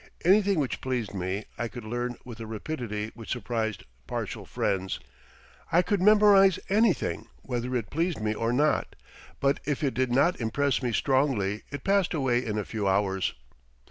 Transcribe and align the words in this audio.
Anything 0.25 0.57
which 0.57 0.81
pleased 0.81 1.13
me 1.13 1.45
I 1.59 1.67
could 1.67 1.83
learn 1.83 2.15
with 2.25 2.39
a 2.39 2.47
rapidity 2.47 3.11
which 3.13 3.29
surprised 3.29 3.83
partial 4.07 4.45
friends. 4.47 4.99
I 5.71 5.83
could 5.83 6.01
memorize 6.01 6.57
anything 6.69 7.27
whether 7.43 7.75
it 7.75 7.91
pleased 7.91 8.19
me 8.19 8.33
or 8.33 8.51
not, 8.51 8.95
but 9.39 9.59
if 9.63 9.83
it 9.83 9.93
did 9.93 10.11
not 10.11 10.41
impress 10.41 10.81
me 10.81 10.91
strongly 10.91 11.61
it 11.69 11.83
passed 11.83 12.15
away 12.15 12.43
in 12.43 12.57
a 12.57 12.65
few 12.65 12.87
hours. 12.87 13.35